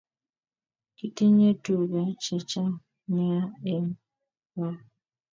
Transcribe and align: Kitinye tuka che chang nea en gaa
Kitinye 0.97 1.49
tuka 1.63 2.01
che 2.23 2.35
chang 2.49 2.73
nea 3.13 3.41
en 3.73 3.85
gaa 4.55 4.77